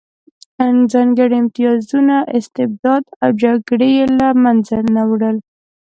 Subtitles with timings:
[0.91, 5.37] ځانګړي امتیازونه، استبداد او جګړې یې له منځه نه وړل